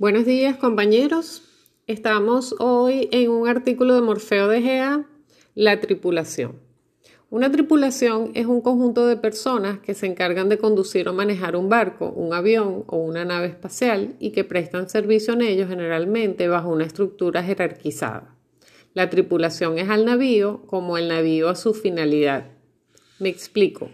[0.00, 1.42] Buenos días compañeros.
[1.88, 5.08] Estamos hoy en un artículo de Morfeo de Gea,
[5.56, 6.60] la tripulación.
[7.30, 11.68] Una tripulación es un conjunto de personas que se encargan de conducir o manejar un
[11.68, 16.68] barco, un avión o una nave espacial y que prestan servicio en ellos generalmente bajo
[16.68, 18.36] una estructura jerarquizada.
[18.94, 22.52] La tripulación es al navío como el navío a su finalidad.
[23.18, 23.90] Me explico.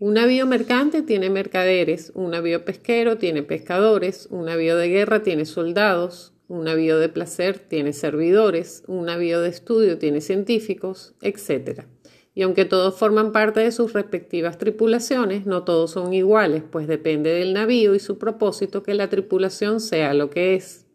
[0.00, 5.44] Un navío mercante tiene mercaderes, un navío pesquero tiene pescadores, un navío de guerra tiene
[5.44, 11.86] soldados, un navío de placer tiene servidores, un navío de estudio tiene científicos, etc.
[12.32, 17.30] Y aunque todos forman parte de sus respectivas tripulaciones, no todos son iguales, pues depende
[17.30, 20.86] del navío y su propósito que la tripulación sea lo que es.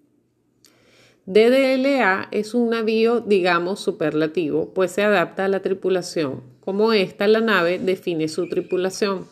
[1.25, 6.52] DDLA es un navío, digamos, superlativo, pues se adapta a la tripulación.
[6.63, 9.27] Como esta, la nave define su tripulación.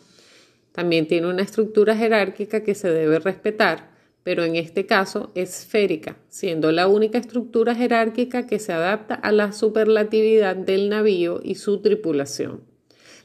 [0.72, 3.90] También tiene una estructura jerárquica que se debe respetar,
[4.22, 9.52] pero en este caso esférica, siendo la única estructura jerárquica que se adapta a la
[9.52, 12.64] superlatividad del navío y su tripulación.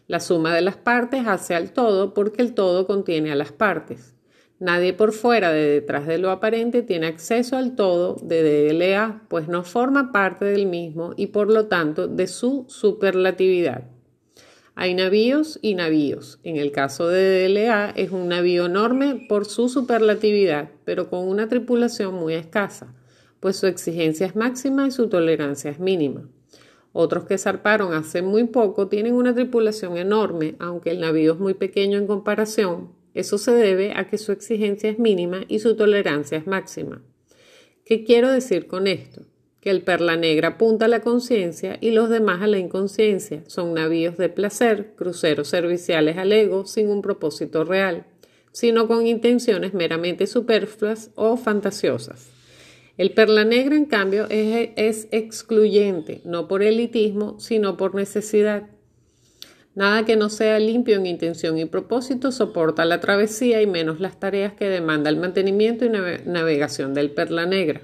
[0.07, 4.15] La suma de las partes hace al todo porque el todo contiene a las partes.
[4.57, 9.49] Nadie por fuera de detrás de lo aparente tiene acceso al todo de DLA, pues
[9.49, 13.96] no forma parte del mismo y por lo tanto de su superlatividad.
[14.79, 16.37] Hay navíos y navíos.
[16.43, 21.49] En el caso de DLA es un navío enorme por su superlatividad, pero con una
[21.49, 22.93] tripulación muy escasa,
[23.39, 26.29] pues su exigencia es máxima y su tolerancia es mínima.
[26.93, 31.55] Otros que zarparon hace muy poco tienen una tripulación enorme, aunque el navío es muy
[31.55, 36.37] pequeño en comparación, eso se debe a que su exigencia es mínima y su tolerancia
[36.37, 37.01] es máxima.
[37.83, 39.23] ¿Qué quiero decir con esto?
[39.61, 43.43] Que el perla negra apunta a la conciencia y los demás a la inconsciencia.
[43.47, 48.05] Son navíos de placer, cruceros serviciales al ego sin un propósito real,
[48.51, 52.29] sino con intenciones meramente superfluas o fantasiosas.
[52.97, 58.63] El perla negra, en cambio, es, es excluyente, no por elitismo, sino por necesidad.
[59.75, 64.19] Nada que no sea limpio en intención y propósito soporta la travesía y menos las
[64.19, 67.81] tareas que demanda el mantenimiento y navegación del perla negra.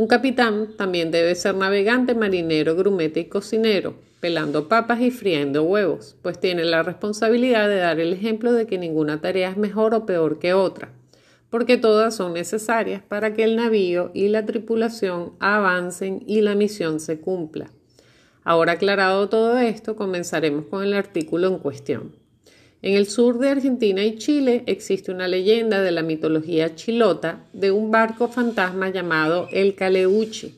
[0.00, 6.16] Un capitán también debe ser navegante, marinero, grumete y cocinero, pelando papas y friendo huevos,
[6.22, 10.06] pues tiene la responsabilidad de dar el ejemplo de que ninguna tarea es mejor o
[10.06, 10.88] peor que otra,
[11.50, 16.98] porque todas son necesarias para que el navío y la tripulación avancen y la misión
[16.98, 17.70] se cumpla.
[18.42, 22.19] Ahora aclarado todo esto, comenzaremos con el artículo en cuestión.
[22.82, 27.70] En el sur de Argentina y Chile existe una leyenda de la mitología chilota de
[27.70, 30.54] un barco fantasma llamado el Caleuche,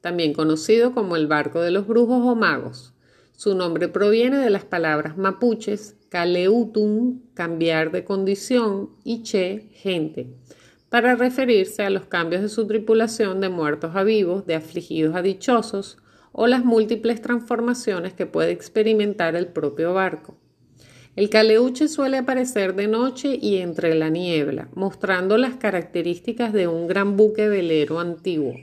[0.00, 2.94] también conocido como el barco de los brujos o magos.
[3.36, 10.28] Su nombre proviene de las palabras mapuches caleutum, cambiar de condición, y che, gente,
[10.88, 15.20] para referirse a los cambios de su tripulación de muertos a vivos, de afligidos a
[15.20, 15.98] dichosos,
[16.32, 20.39] o las múltiples transformaciones que puede experimentar el propio barco.
[21.16, 26.86] El caleuche suele aparecer de noche y entre la niebla, mostrando las características de un
[26.86, 28.54] gran buque velero antiguo.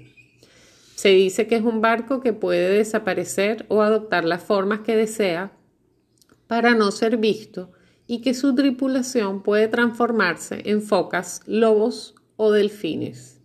[0.96, 5.52] Se dice que es un barco que puede desaparecer o adoptar las formas que desea
[6.48, 7.72] para no ser visto
[8.08, 13.42] y que su tripulación puede transformarse en focas, lobos o delfines.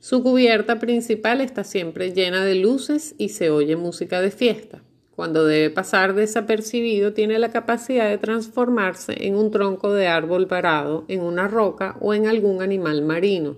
[0.00, 4.82] Su cubierta principal está siempre llena de luces y se oye música de fiesta.
[5.22, 11.04] Cuando debe pasar desapercibido, tiene la capacidad de transformarse en un tronco de árbol parado,
[11.06, 13.54] en una roca o en algún animal marino.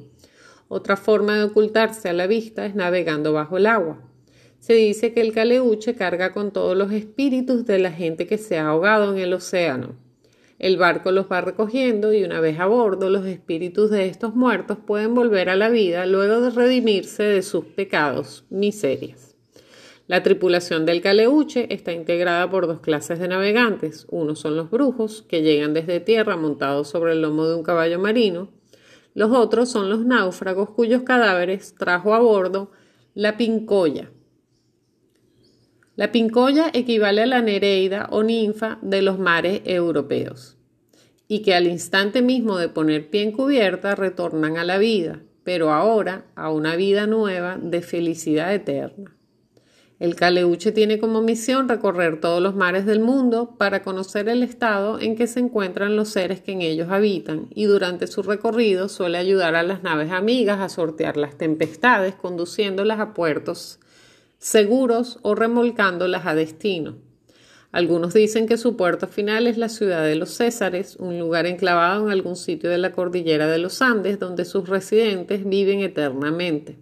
[0.68, 3.98] Otra forma de ocultarse a la vista es navegando bajo el agua.
[4.58, 8.58] Se dice que el caleuche carga con todos los espíritus de la gente que se
[8.58, 9.94] ha ahogado en el océano.
[10.58, 14.76] El barco los va recogiendo y una vez a bordo los espíritus de estos muertos
[14.86, 19.33] pueden volver a la vida luego de redimirse de sus pecados, miserias.
[20.06, 24.06] La tripulación del caleuche está integrada por dos clases de navegantes.
[24.10, 27.98] Uno son los brujos, que llegan desde tierra montados sobre el lomo de un caballo
[27.98, 28.50] marino.
[29.14, 32.70] Los otros son los náufragos cuyos cadáveres trajo a bordo
[33.14, 34.10] la pincoya,
[35.96, 40.56] la pincoya equivale a la nereida o ninfa de los mares europeos,
[41.28, 45.72] y que al instante mismo de poner pie en cubierta retornan a la vida, pero
[45.72, 49.16] ahora a una vida nueva de felicidad eterna.
[50.04, 55.00] El caleuche tiene como misión recorrer todos los mares del mundo para conocer el estado
[55.00, 59.16] en que se encuentran los seres que en ellos habitan y durante su recorrido suele
[59.16, 63.78] ayudar a las naves amigas a sortear las tempestades conduciéndolas a puertos
[64.36, 66.96] seguros o remolcándolas a destino.
[67.72, 72.04] Algunos dicen que su puerto final es la ciudad de los Césares, un lugar enclavado
[72.04, 76.76] en algún sitio de la cordillera de los Andes donde sus residentes viven eternamente.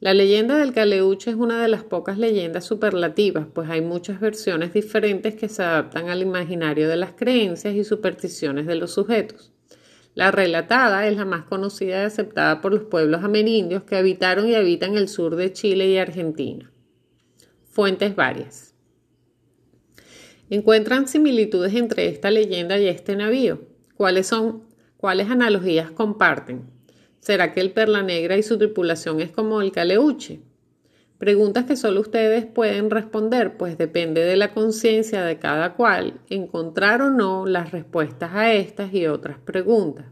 [0.00, 4.72] La leyenda del Caleuche es una de las pocas leyendas superlativas, pues hay muchas versiones
[4.72, 9.52] diferentes que se adaptan al imaginario de las creencias y supersticiones de los sujetos.
[10.14, 14.54] La relatada es la más conocida y aceptada por los pueblos amerindios que habitaron y
[14.54, 16.70] habitan el sur de Chile y Argentina.
[17.70, 18.74] Fuentes varias.
[20.50, 23.62] ¿Encuentran similitudes entre esta leyenda y este navío?
[23.96, 24.64] ¿Cuáles son?
[24.96, 26.73] ¿Cuáles analogías comparten?
[27.24, 30.42] ¿Será que el Perla Negra y su tripulación es como el Caleuche?
[31.16, 37.00] Preguntas que solo ustedes pueden responder, pues depende de la conciencia de cada cual encontrar
[37.00, 40.04] o no las respuestas a estas y otras preguntas.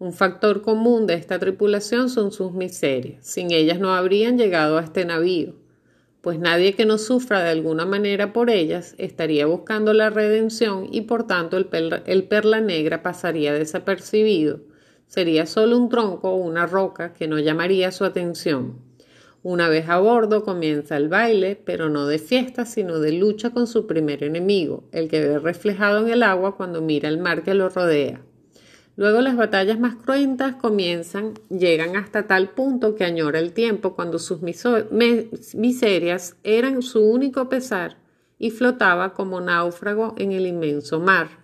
[0.00, 3.24] Un factor común de esta tripulación son sus miserias.
[3.24, 5.54] Sin ellas no habrían llegado a este navío
[6.20, 11.02] pues nadie que no sufra de alguna manera por ellas estaría buscando la redención y
[11.02, 14.60] por tanto el, perla, negra pasaría desapercibido.
[15.06, 18.78] Sería solo un tronco o una roca que no llamaría su atención.
[19.42, 23.66] Una vez a bordo comienza el baile, pero no de fiesta, sino de lucha con
[23.66, 27.52] su primer enemigo, el que ve reflejado en el agua cuando mira el mar que
[27.52, 28.22] lo rodea.
[28.96, 34.18] Luego las batallas más cruentas comienzan, llegan hasta tal punto que añora el tiempo cuando
[34.18, 37.98] sus miserias eran su único pesar
[38.38, 41.43] y flotaba como náufrago en el inmenso mar.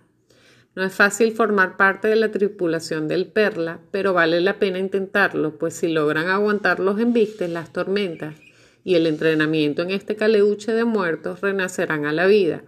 [0.73, 5.57] No es fácil formar parte de la tripulación del Perla, pero vale la pena intentarlo,
[5.57, 8.35] pues si logran aguantar los embistes, las tormentas
[8.85, 12.63] y el entrenamiento en este caleuche de muertos, renacerán a la vida,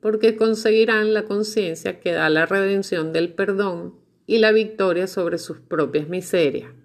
[0.00, 3.96] porque conseguirán la conciencia que da la redención del perdón
[4.26, 6.77] y la victoria sobre sus propias miserias.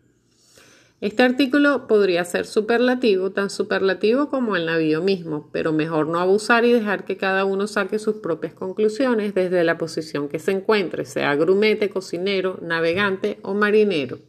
[1.03, 6.63] Este artículo podría ser superlativo, tan superlativo como el navío mismo, pero mejor no abusar
[6.63, 11.03] y dejar que cada uno saque sus propias conclusiones desde la posición que se encuentre,
[11.03, 14.19] sea grumete, cocinero, navegante o marinero.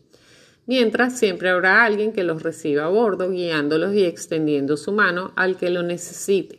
[0.66, 5.56] Mientras siempre habrá alguien que los reciba a bordo, guiándolos y extendiendo su mano al
[5.56, 6.58] que lo necesite.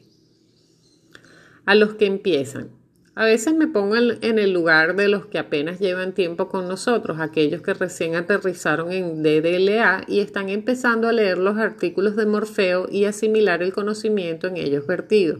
[1.65, 2.69] A los que empiezan.
[3.17, 7.21] A veces me pongo en el lugar de los que apenas llevan tiempo con nosotros,
[7.21, 12.87] aquellos que recién aterrizaron en DDLA y están empezando a leer los artículos de Morfeo
[12.91, 15.39] y asimilar el conocimiento en ellos vertido.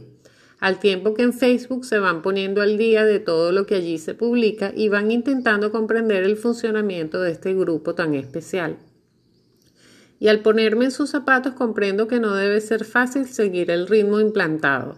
[0.58, 3.98] Al tiempo que en Facebook se van poniendo al día de todo lo que allí
[3.98, 8.78] se publica y van intentando comprender el funcionamiento de este grupo tan especial.
[10.18, 14.18] Y al ponerme en sus zapatos comprendo que no debe ser fácil seguir el ritmo
[14.18, 14.96] implantado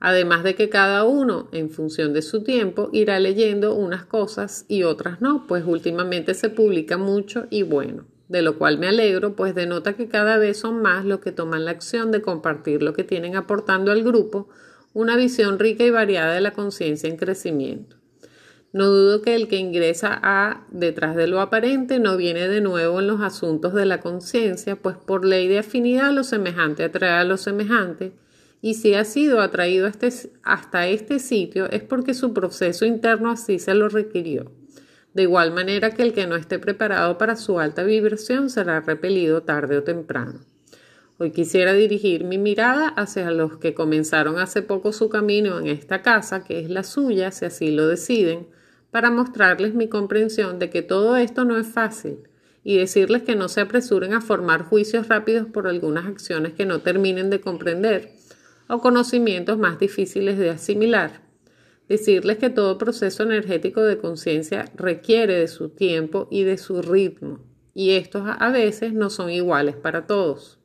[0.00, 4.82] además de que cada uno, en función de su tiempo, irá leyendo unas cosas y
[4.82, 9.54] otras no, pues últimamente se publica mucho y bueno, de lo cual me alegro, pues
[9.54, 13.04] denota que cada vez son más los que toman la acción de compartir lo que
[13.04, 14.48] tienen aportando al grupo,
[14.94, 17.96] una visión rica y variada de la conciencia en crecimiento.
[18.72, 23.00] No dudo que el que ingresa a detrás de lo aparente no viene de nuevo
[23.00, 27.24] en los asuntos de la conciencia, pues por ley de afinidad lo semejante atrae a
[27.24, 28.12] lo semejante,
[28.62, 30.10] y si ha sido atraído este,
[30.42, 34.52] hasta este sitio es porque su proceso interno así se lo requirió.
[35.14, 39.42] De igual manera que el que no esté preparado para su alta vibración será repelido
[39.42, 40.40] tarde o temprano.
[41.18, 46.00] Hoy quisiera dirigir mi mirada hacia los que comenzaron hace poco su camino en esta
[46.00, 48.46] casa, que es la suya, si así lo deciden,
[48.90, 52.20] para mostrarles mi comprensión de que todo esto no es fácil
[52.62, 56.80] y decirles que no se apresuren a formar juicios rápidos por algunas acciones que no
[56.80, 58.19] terminen de comprender
[58.70, 61.22] o conocimientos más difíciles de asimilar.
[61.88, 67.40] Decirles que todo proceso energético de conciencia requiere de su tiempo y de su ritmo,
[67.74, 70.60] y estos a veces no son iguales para todos.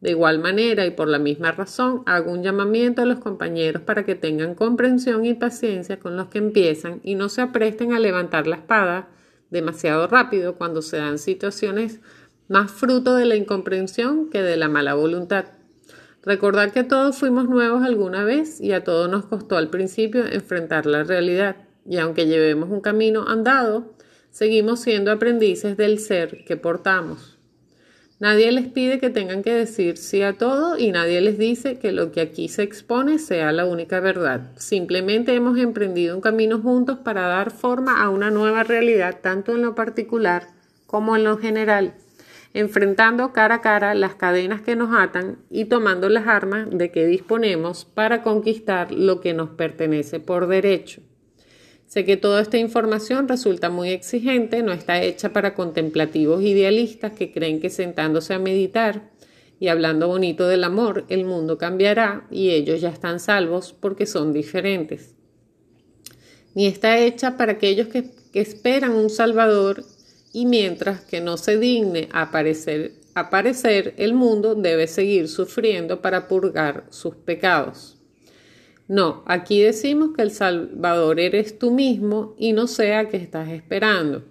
[0.00, 4.04] De igual manera y por la misma razón, hago un llamamiento a los compañeros para
[4.04, 8.46] que tengan comprensión y paciencia con los que empiezan y no se apresten a levantar
[8.46, 9.08] la espada
[9.50, 12.00] demasiado rápido cuando se dan situaciones
[12.48, 15.55] más fruto de la incomprensión que de la mala voluntad.
[16.26, 20.84] Recordar que todos fuimos nuevos alguna vez y a todos nos costó al principio enfrentar
[20.84, 21.54] la realidad.
[21.88, 23.94] Y aunque llevemos un camino andado,
[24.30, 27.38] seguimos siendo aprendices del ser que portamos.
[28.18, 31.92] Nadie les pide que tengan que decir sí a todo y nadie les dice que
[31.92, 34.50] lo que aquí se expone sea la única verdad.
[34.56, 39.62] Simplemente hemos emprendido un camino juntos para dar forma a una nueva realidad, tanto en
[39.62, 40.48] lo particular
[40.86, 41.94] como en lo general
[42.56, 47.06] enfrentando cara a cara las cadenas que nos atan y tomando las armas de que
[47.06, 51.02] disponemos para conquistar lo que nos pertenece por derecho.
[51.84, 57.30] Sé que toda esta información resulta muy exigente, no está hecha para contemplativos idealistas que
[57.30, 59.10] creen que sentándose a meditar
[59.60, 64.32] Y hablando bonito del amor, el mundo cambiará y ellos ya están salvos porque son
[64.32, 65.14] diferentes.
[66.54, 69.82] Ni está hecha para aquellos que, esperan un Salvador
[70.36, 76.84] y mientras que no se digne aparecer, aparecer, el mundo debe seguir sufriendo para purgar
[76.90, 77.96] sus pecados.
[78.86, 84.24] No, aquí decimos que el Salvador eres tú mismo y no sea que estás esperando.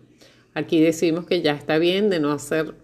[0.53, 2.75] Aquí decimos que ya está bien de no hacer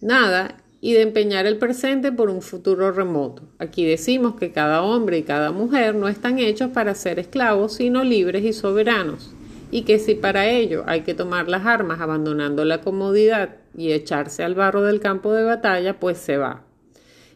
[0.00, 3.44] nada y de empeñar el presente por un futuro remoto.
[3.60, 8.02] Aquí decimos que cada hombre y cada mujer no están hechos para ser esclavos, sino
[8.02, 9.35] libres y soberanos,
[9.76, 14.42] y que si para ello hay que tomar las armas abandonando la comodidad y echarse
[14.42, 16.64] al barro del campo de batalla, pues se va.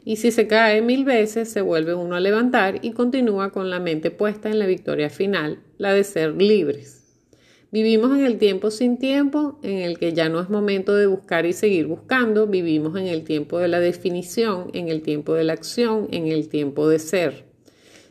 [0.06, 3.78] Y si se cae mil veces, se vuelve uno a levantar y continúa con la
[3.78, 7.04] mente puesta en la victoria final, la de ser libres.
[7.72, 11.44] Vivimos en el tiempo sin tiempo, en el que ya no es momento de buscar
[11.44, 15.52] y seguir buscando, vivimos en el tiempo de la definición, en el tiempo de la
[15.52, 17.49] acción, en el tiempo de ser.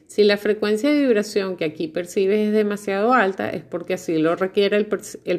[0.09, 4.35] Si la frecuencia de vibración que aquí percibes es demasiado alta, es porque así lo
[4.35, 4.87] requiere el,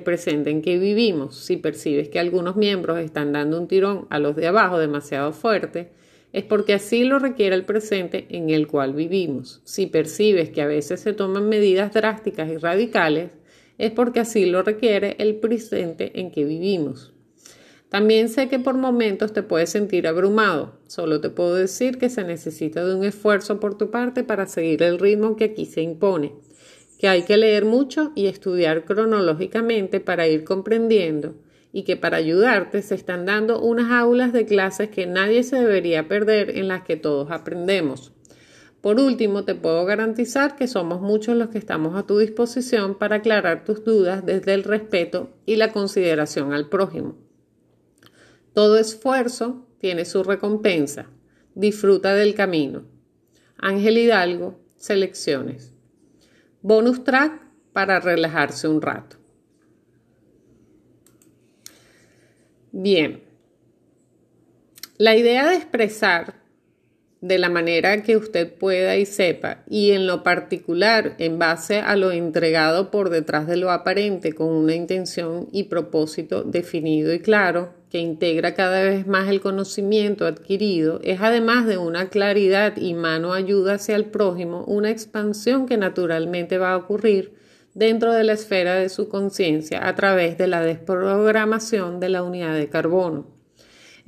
[0.03, 1.35] presente en que vivimos.
[1.35, 5.91] Si percibes que algunos miembros están dando un tirón a los de abajo demasiado fuerte,
[6.33, 9.61] es porque así lo requiere el presente en el cual vivimos.
[9.65, 13.33] Si percibes que a veces se toman medidas drásticas y radicales,
[13.77, 17.13] es porque así lo requiere el presente en que vivimos.
[17.91, 20.79] También sé que por momentos te puedes sentir abrumado.
[20.87, 24.85] Solo te puedo decir que se necesita de un esfuerzo por tu parte para seguir
[24.85, 26.33] el ritmo que aquí se impone,
[27.01, 31.35] que hay que leer mucho y estudiar cronológicamente para ir comprendiendo
[31.73, 36.07] y que para ayudarte se están dando unas aulas de clases que nadie se debería
[36.07, 38.13] perder en las que todos aprendemos.
[38.81, 43.17] Por último, te puedo garantizar que somos muchos los que estamos a tu disposición para
[43.17, 47.30] aclarar tus dudas desde el respeto y la consideración al prójimo.
[48.53, 51.07] Todo esfuerzo tiene su recompensa.
[51.55, 52.85] Disfruta del camino.
[53.57, 55.73] Ángel Hidalgo, selecciones.
[56.63, 57.43] Bonus track
[57.73, 59.17] para relajarse un rato.
[62.73, 63.23] Bien.
[64.99, 66.41] La idea de expresar
[67.21, 71.97] de la manera que usted pueda y sepa, y en lo particular en base a
[71.97, 77.75] lo entregado por detrás de lo aparente con una intención y propósito definido y claro,
[77.91, 83.33] que integra cada vez más el conocimiento adquirido, es además de una claridad y mano
[83.33, 87.35] ayuda hacia el prójimo, una expansión que naturalmente va a ocurrir
[87.75, 92.55] dentro de la esfera de su conciencia a través de la desprogramación de la unidad
[92.55, 93.41] de carbono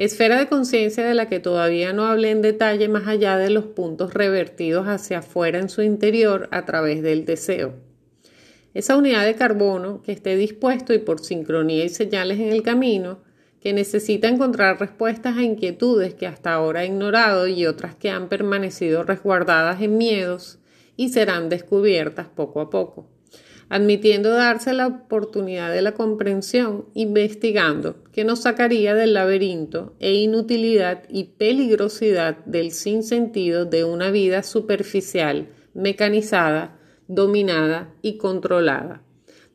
[0.04, 3.66] esfera de conciencia de la que todavía no hablé en detalle más allá de los
[3.66, 7.74] puntos revertidos hacia afuera en su interior a través del deseo.
[8.74, 13.18] Esa unidad de carbono que esté dispuesto y por sincronía y señales en el camino,
[13.62, 18.28] que necesita encontrar respuestas a inquietudes que hasta ahora ha ignorado y otras que han
[18.28, 20.58] permanecido resguardadas en miedos
[20.96, 23.08] y serán descubiertas poco a poco
[23.72, 31.04] admitiendo darse la oportunidad de la comprensión, investigando, que nos sacaría del laberinto e inutilidad
[31.08, 36.78] y peligrosidad del sinsentido de una vida superficial, mecanizada,
[37.08, 39.04] dominada y controlada,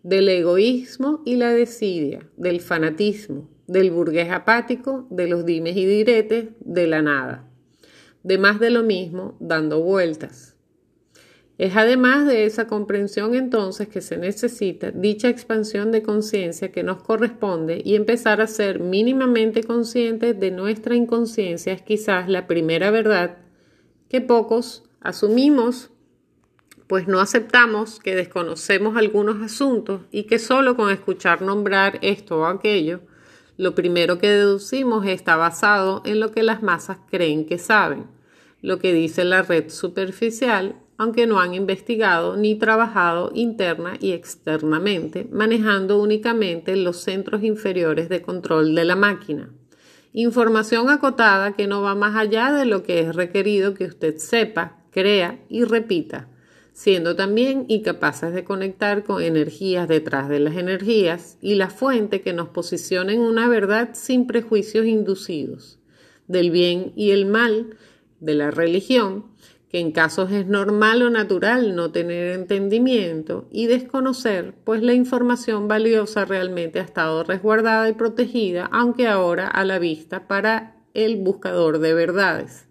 [0.02, 6.50] del egoísmo y la desidia, del fanatismo, del burgués apático, de los dimes y diretes,
[6.60, 7.48] de la nada,
[8.24, 10.58] de más de lo mismo, dando vueltas.
[11.58, 17.02] Es además de esa comprensión entonces que se necesita dicha expansión de conciencia que nos
[17.02, 23.38] corresponde y empezar a ser mínimamente conscientes de nuestra inconsciencia es quizás la primera verdad
[24.08, 25.90] que pocos asumimos,
[26.86, 32.46] pues no aceptamos que desconocemos algunos asuntos y que solo con escuchar nombrar esto o
[32.46, 33.02] aquello,
[33.58, 38.06] lo primero que deducimos está basado en lo que las masas creen que saben,
[38.62, 45.28] lo que dice la red superficial aunque no han investigado ni trabajado interna y externamente,
[45.32, 49.52] manejando únicamente los centros inferiores de control de la máquina.
[50.14, 54.78] Información acotada que no va más allá de lo que es requerido que usted sepa,
[54.90, 56.30] crea y repita,
[56.78, 62.34] siendo también incapaces de conectar con energías detrás de las energías y la fuente que
[62.34, 65.80] nos posiciona en una verdad sin prejuicios inducidos,
[66.28, 67.76] del bien y el mal,
[68.20, 69.26] de la religión,
[69.70, 75.68] que en casos es normal o natural no tener entendimiento y desconocer, pues la información
[75.68, 81.80] valiosa realmente ha estado resguardada y protegida, aunque ahora a la vista para el buscador
[81.80, 82.68] de verdades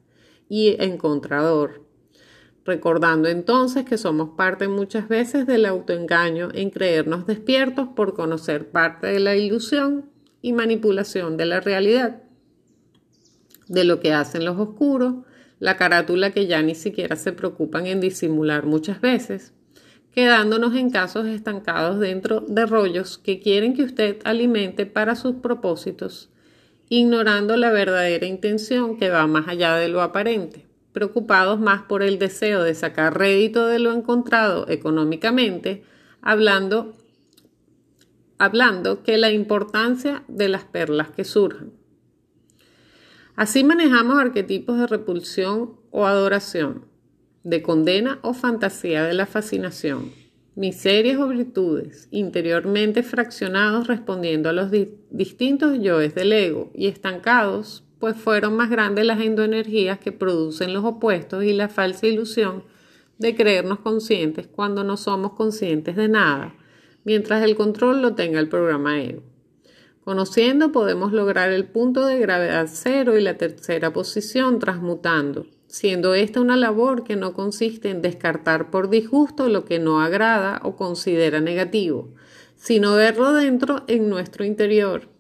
[0.49, 1.86] y encontrador.
[2.67, 9.07] Recordando entonces que somos parte muchas veces del autoengaño en creernos despiertos por conocer parte
[9.07, 10.11] de la ilusión
[10.43, 12.23] y manipulación de la realidad.
[13.69, 15.25] de lo que hacen los oscuros,
[15.59, 19.55] la carátula que ya ni siquiera se preocupan en disimular muchas veces,
[20.13, 26.31] quedándonos en casos estancados dentro de rollos que quieren que usted alimente para sus propósitos,
[26.89, 30.65] ignorando la verdadera intención que va más allá de lo aparente,
[30.97, 35.85] preocupados más por el deseo de sacar rédito de lo encontrado económicamente,
[36.23, 36.97] hablando,
[38.39, 41.71] hablando que la importancia de las perlas que surjan.
[43.35, 46.87] Así manejamos arquetipos de repulsión o adoración,
[47.45, 50.13] de condena o fantasía de la fascinación,
[50.55, 54.71] miserias o virtudes, interiormente fraccionados respondiendo a los
[55.11, 60.85] distintos yoes del ego y estancados, pues fueron más grandes las endoenergías que producen los
[60.85, 62.63] opuestos y la falsa ilusión
[63.19, 66.55] de creernos conscientes cuando no somos conscientes de nada,
[67.03, 69.25] mientras el control lo tenga el programa ego.
[70.05, 76.41] Conociendo podemos lograr el punto de gravedad cero y la tercera posición transmutando, siendo esta
[76.41, 81.41] una labor que no consiste en descartar por disgusto lo que no agrada o considera
[81.41, 82.15] negativo,
[82.55, 85.16] sino verlo dentro en nuestro interior,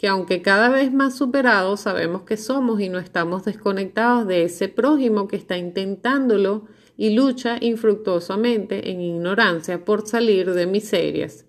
[0.00, 4.68] que aunque cada vez más superados sabemos que somos y no estamos desconectados de ese
[4.68, 6.64] prójimo que está intentándolo
[6.96, 11.44] y lucha infructuosamente en ignorancia por salir de miserias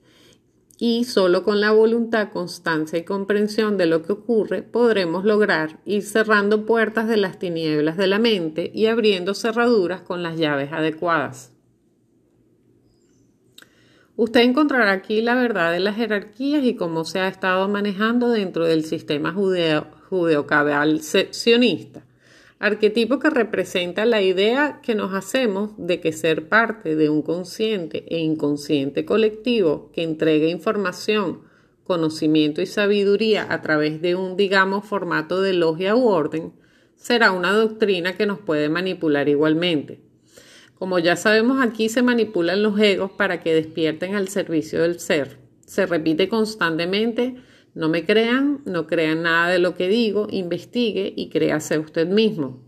[0.78, 6.04] y solo con la voluntad, constancia y comprensión de lo que ocurre podremos lograr ir
[6.04, 11.51] cerrando puertas de las tinieblas de la mente y abriendo cerraduras con las llaves adecuadas.
[14.24, 18.68] Usted encontrará aquí la verdad de las jerarquías y cómo se ha estado manejando dentro
[18.68, 20.46] del sistema judeo, judeo
[21.32, 22.06] sionista
[22.60, 28.06] arquetipo que representa la idea que nos hacemos de que ser parte de un consciente
[28.10, 31.40] e inconsciente colectivo que entrega información,
[31.84, 36.54] conocimiento y sabiduría a través de un, digamos, formato de logia u orden,
[36.96, 40.11] será una doctrina que nos puede manipular igualmente.
[40.82, 45.38] Como ya sabemos aquí se manipulan los egos para que despierten al servicio del ser.
[45.64, 47.36] Se repite constantemente
[47.76, 52.64] no me crean, no crean nada de lo que digo, investigue y créase usted mismo.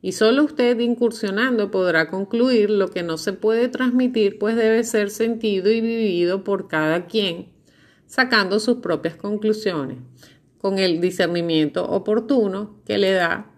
[0.00, 5.10] Y solo usted incursionando podrá concluir lo que no se puede transmitir, pues debe ser
[5.10, 7.48] sentido y vivido por cada quien,
[8.06, 9.98] sacando sus propias conclusiones,
[10.56, 13.52] con el discernimiento oportuno que le da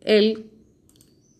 [0.00, 0.55] el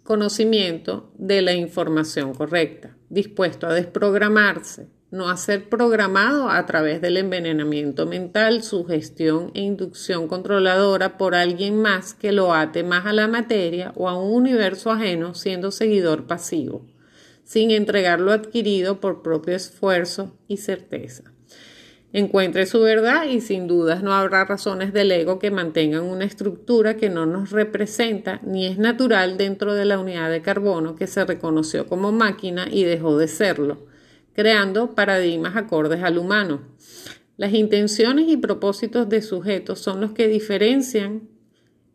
[0.07, 7.19] conocimiento de la información correcta, dispuesto a desprogramarse, no a ser programado a través del
[7.19, 13.29] envenenamiento mental, sugestión e inducción controladora por alguien más que lo ate más a la
[13.29, 16.87] materia o a un universo ajeno siendo seguidor pasivo,
[17.45, 21.36] sin entregar lo adquirido por propio esfuerzo y certeza.
[22.19, 26.97] Encuentre su verdad y sin dudas no habrá razones del ego que mantengan una estructura
[26.97, 31.27] que no nos representa ni es natural dentro de la unidad de carbono que se
[31.27, 33.87] reconoció como máquina y dejó de serlo
[34.37, 36.61] creando paradigmas acordes al humano.
[37.39, 41.29] Las intenciones y propósitos de sujetos son los que diferencian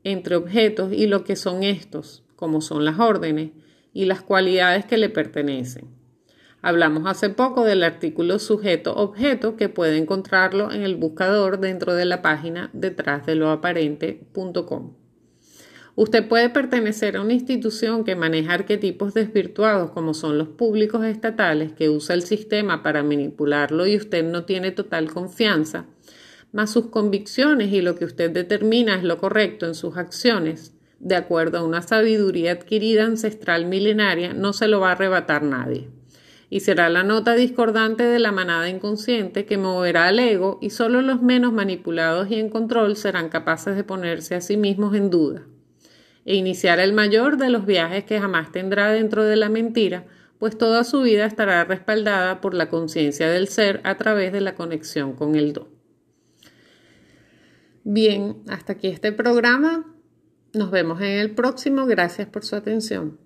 [0.04, 3.52] entre objetos y lo que son estos, como son las órdenes
[3.94, 6.01] y las cualidades que le pertenecen.
[6.64, 12.22] Hablamos hace poco del artículo sujeto-objeto que puede encontrarlo en el buscador dentro de la
[12.22, 14.94] página detrás de lo aparente.com.
[15.96, 21.74] Usted puede pertenecer a una institución que maneja arquetipos desvirtuados como son los públicos estatales
[21.74, 25.88] que usa el sistema para manipularlo y usted no tiene total confianza,
[26.52, 31.16] mas sus convicciones y lo que usted determina es lo correcto en sus acciones, de
[31.16, 35.90] acuerdo a una sabiduría adquirida ancestral milenaria, no se lo va a arrebatar nadie.
[36.52, 41.02] Y será la nota discordante de la manada inconsciente que moverá al ego y solo
[41.02, 45.48] los menos manipulados y en control serán capaces de ponerse a sí mismos en duda
[46.26, 50.06] e iniciar el mayor de los viajes que jamás tendrá dentro de la mentira,
[50.40, 54.56] pues toda su vida estará respaldada por la conciencia del ser a través de la
[54.56, 55.70] conexión con el do.
[57.84, 59.86] Bien, hasta aquí este programa.
[60.54, 61.86] Nos vemos en el próximo.
[61.86, 63.18] Gracias por su atención.